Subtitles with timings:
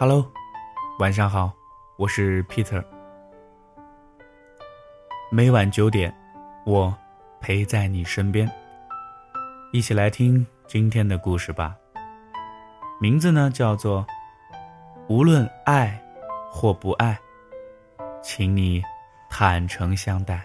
[0.00, 0.24] Hello，
[1.00, 1.52] 晚上好，
[1.96, 2.84] 我是 Peter。
[5.28, 6.14] 每晚九点，
[6.64, 6.96] 我
[7.40, 8.48] 陪在你身边，
[9.72, 11.74] 一起来听今天的故事吧。
[13.00, 14.06] 名字呢叫做
[15.10, 16.00] “无论爱
[16.48, 17.18] 或不爱，
[18.22, 18.80] 请你
[19.28, 20.40] 坦诚相待”。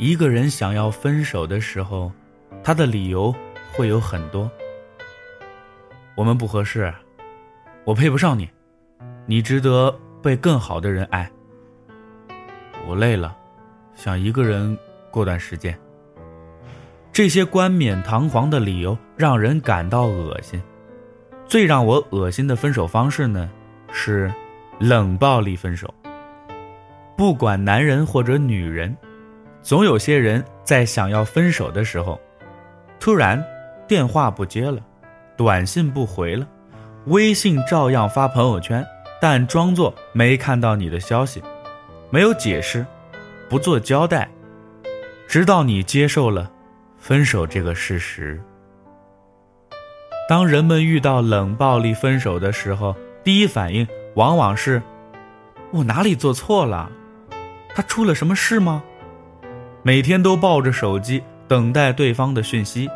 [0.00, 2.10] 一个人想要分手的时候，
[2.62, 3.30] 他的理由
[3.74, 4.50] 会有很多。
[6.16, 6.92] 我们不合适，
[7.84, 8.48] 我配不上你，
[9.26, 9.92] 你值得
[10.22, 11.28] 被更好的人爱。
[12.86, 13.36] 我累了，
[13.96, 14.78] 想一个人
[15.10, 15.76] 过段时间。
[17.12, 20.62] 这些冠冕堂皇的理由让人感到恶心。
[21.46, 23.50] 最让我恶心的分手方式呢，
[23.92, 24.32] 是
[24.78, 25.92] 冷暴力分手。
[27.16, 28.96] 不管男人或者女人，
[29.62, 32.20] 总有些人在想要分手的时候，
[33.00, 33.42] 突然
[33.88, 34.80] 电话不接了。
[35.36, 36.46] 短信不回了，
[37.06, 38.84] 微信照样发朋友圈，
[39.20, 41.42] 但装作没看到你的消息，
[42.10, 42.86] 没有解释，
[43.48, 44.30] 不做交代，
[45.26, 46.50] 直到你接受了
[46.98, 48.40] 分手这个事实。
[50.28, 54.80] 当人们遇到冷暴力分手的时候，第一反应往往是：
[55.70, 56.90] 我哪里做错了？
[57.74, 58.82] 他出了什么事吗？
[59.82, 62.88] 每天都抱着手机等待对方的讯息，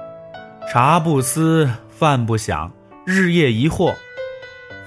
[0.71, 1.69] 茶不思。
[1.99, 2.71] 饭不想，
[3.05, 3.93] 日夜疑惑，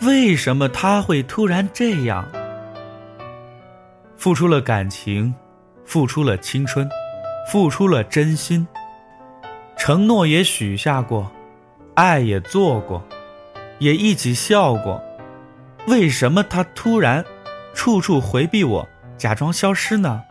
[0.02, 2.26] 为什么他会突然这样？
[4.16, 5.36] 付出了感情，
[5.84, 6.90] 付出了青春，
[7.52, 8.66] 付出了真心，
[9.76, 11.30] 承诺也许下过，
[11.96, 13.06] 爱也做过，
[13.80, 15.04] 也一起笑过，
[15.88, 17.26] 为什么他突然
[17.74, 20.24] 处处回避我，假装消失呢？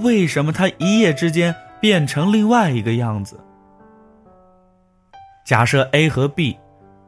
[0.00, 3.38] 为什么他一夜之间变成另外一个样子？
[5.46, 6.58] 假设 A 和 B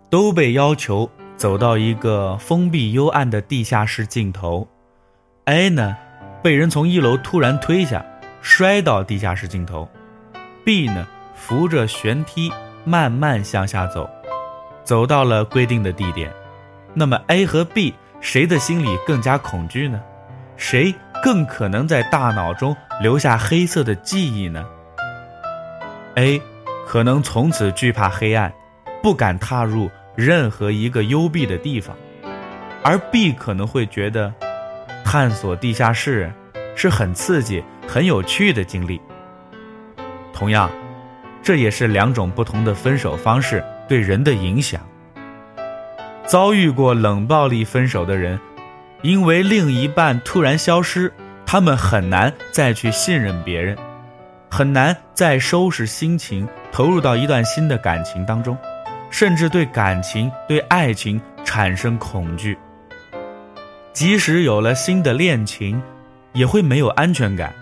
[0.08, 4.68] 都被要求走到一个封闭幽暗的地下室尽头
[5.46, 5.96] ，A 呢
[6.40, 8.06] 被人从一楼突然推下，
[8.40, 9.88] 摔到地下室尽头
[10.64, 11.04] ；B 呢
[11.34, 12.52] 扶着悬梯
[12.84, 14.08] 慢慢向下走，
[14.84, 16.32] 走到了规定的地点。
[16.94, 20.00] 那么 A 和 B 谁的心里更加恐惧呢？
[20.56, 20.94] 谁
[21.24, 24.64] 更可能在大脑中留下黑色的记忆呢
[26.14, 26.40] ？A。
[26.88, 28.50] 可能从此惧怕黑暗，
[29.02, 31.94] 不敢踏入任何一个幽闭的地方，
[32.82, 34.32] 而 B 可能会觉得，
[35.04, 36.32] 探索地下室
[36.74, 38.98] 是很刺激、很有趣的经历。
[40.32, 40.70] 同样，
[41.42, 44.80] 这也是两种不同的分手方式对人的影响。
[46.24, 48.40] 遭遇过冷暴力分手的人，
[49.02, 51.12] 因为另一半突然消失，
[51.44, 53.76] 他们很难再去信任别人。
[54.50, 58.56] 很难再收拾心情，投入到一段新的感情当中，
[59.10, 62.56] 甚至对感情、对爱情产生恐惧。
[63.92, 65.82] 即使有了新的恋情，
[66.34, 67.52] 也会没有安全感，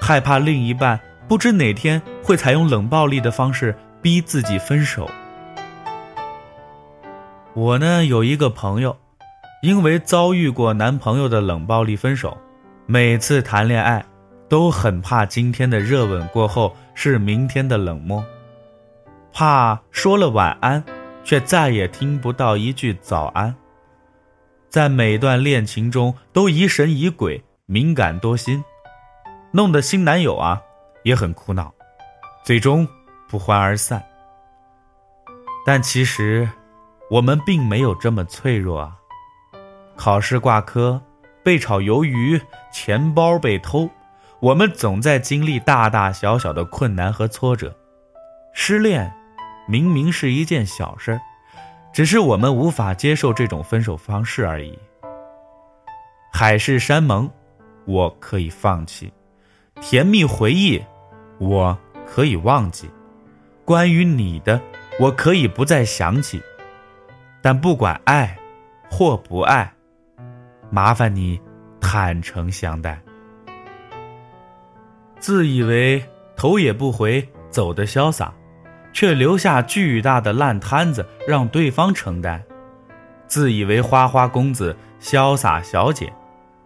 [0.00, 5.10] 害怕另一半不知哪天会采用冷暴力的方式逼自己分手。
[7.54, 8.96] 我呢有一个朋友，
[9.62, 12.38] 因为遭遇过男朋友的冷暴力分手，
[12.86, 14.04] 每次谈恋爱。
[14.48, 18.24] 都很怕今天的热吻过后是明天的冷漠，
[19.32, 20.82] 怕说了晚安，
[21.24, 23.54] 却再也听不到一句早安。
[24.68, 28.62] 在每段恋情中都疑神疑鬼、敏感多心，
[29.52, 30.60] 弄得新男友啊
[31.02, 31.72] 也很苦恼，
[32.44, 32.86] 最终
[33.28, 34.04] 不欢而散。
[35.66, 36.48] 但其实，
[37.10, 38.96] 我们并没有这么脆弱啊！
[39.96, 41.02] 考试挂科，
[41.44, 42.40] 被炒鱿鱼，
[42.72, 43.90] 钱包被偷。
[44.40, 47.76] 我们总在经历大大小小的困难和挫折，
[48.54, 49.12] 失恋
[49.70, 51.20] 明明是一件小事儿，
[51.92, 54.76] 只是我们无法接受这种分手方式而已。
[56.32, 57.30] 海誓山盟，
[57.84, 59.06] 我可以放弃；
[59.80, 60.82] 甜蜜回忆，
[61.38, 62.88] 我可以忘记；
[63.64, 64.60] 关于你的，
[64.98, 66.42] 我可以不再想起。
[67.40, 68.36] 但不管爱
[68.90, 69.72] 或不爱，
[70.68, 71.40] 麻烦你
[71.80, 73.00] 坦诚相待。
[75.20, 76.02] 自以为
[76.34, 78.34] 头也不回走的潇洒，
[78.92, 82.40] 却留下巨大的烂摊子让对方承担；
[83.26, 86.12] 自以为花花公子、潇洒小姐，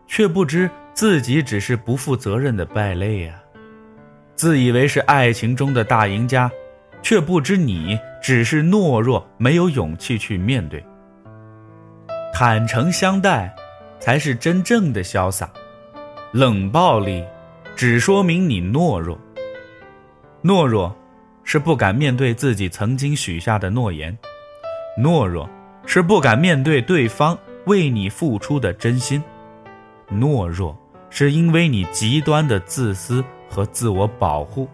[0.06, 3.34] 却不知自己只是不负责任的败类呀；
[4.34, 6.50] 自以为是爱情中的大赢家，
[7.02, 10.84] 却不知你只是懦弱，没有勇气去面对。
[12.32, 13.54] 坦诚相待，
[14.00, 15.46] 才是真正的潇洒；
[16.32, 17.24] 冷暴力。
[17.76, 19.18] 只说明你懦弱。
[20.44, 20.96] 懦弱，
[21.44, 24.12] 是不敢面对自己曾经许下的诺言；
[24.98, 25.48] 懦弱
[25.86, 29.22] 是不敢面对对方为你付出的真心，
[30.10, 30.76] 懦弱
[31.10, 34.68] 是因为你极端的自私和自我保护。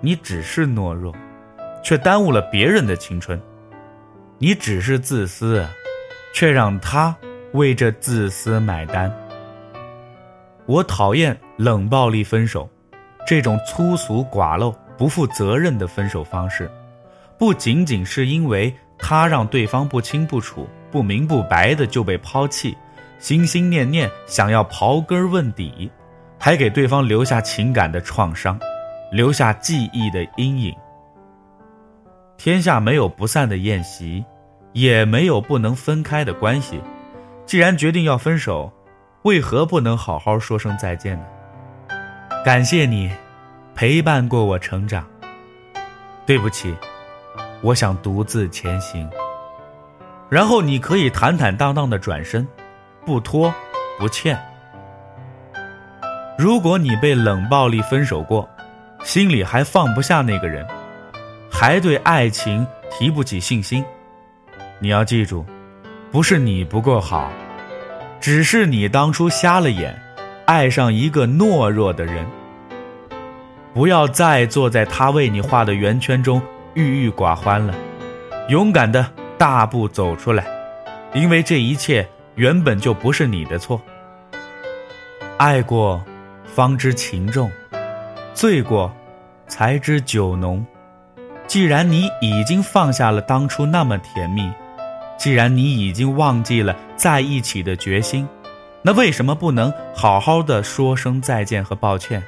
[0.00, 1.14] 你只是懦弱，
[1.82, 3.38] 却耽误了别人的青春；
[4.38, 5.66] 你只是自私，
[6.34, 7.16] 却让他
[7.52, 9.10] 为这自私买单。
[10.66, 12.68] 我讨厌冷暴力分手，
[13.26, 16.70] 这种粗俗寡陋、不负责任的分手方式，
[17.38, 22.76] 不仅仅是因为他让对方不清不楚、不明不白的就被抛弃，
[23.18, 25.90] 心心念念想要刨根问底，
[26.38, 28.58] 还给对方留下情感的创伤，
[29.10, 30.74] 留下记忆的阴影。
[32.36, 34.24] 天下没有不散的宴席，
[34.72, 36.80] 也没有不能分开的关系。
[37.46, 38.72] 既然决定要分手。
[39.24, 41.24] 为何不能好好说声再见呢？
[42.44, 43.10] 感谢你，
[43.74, 45.04] 陪伴过我成长。
[46.26, 46.74] 对不起，
[47.60, 49.08] 我想独自前行。
[50.30, 52.46] 然后你可以坦坦荡荡的转身，
[53.04, 53.52] 不拖
[53.98, 54.38] 不欠。
[56.38, 58.48] 如果你被冷暴力分手过，
[59.04, 60.66] 心里还放不下那个人，
[61.50, 63.84] 还对爱情提不起信心，
[64.78, 65.44] 你要记住，
[66.10, 67.30] 不是你不够好。
[68.20, 69.94] 只是你当初瞎了眼，
[70.46, 72.26] 爱上一个懦弱的人。
[73.74, 76.40] 不要再坐在他为你画的圆圈中
[76.74, 77.74] 郁郁寡欢了，
[78.48, 79.04] 勇敢的
[79.36, 80.46] 大步走出来，
[81.12, 83.82] 因为这一切原本就不是你的错。
[85.38, 86.00] 爱过，
[86.44, 87.48] 方知情重；
[88.32, 88.94] 醉过，
[89.48, 90.64] 才知酒浓。
[91.48, 94.48] 既然你已经放下了当初那么甜蜜。
[95.16, 98.28] 既然你已经忘记了在一起的决心，
[98.82, 102.22] 那为什么不能好好的说声再见和抱歉？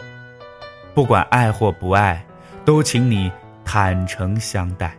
[0.96, 2.24] 不管爱或不爱，
[2.64, 3.30] 都请你
[3.66, 4.96] 坦诚相待。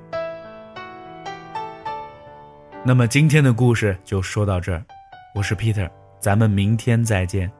[2.83, 4.85] 那么今天的故事就说到这儿，
[5.33, 5.89] 我是 Peter，
[6.19, 7.51] 咱们明天再见。